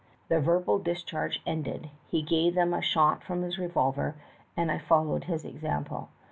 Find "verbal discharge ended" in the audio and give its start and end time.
0.39-1.91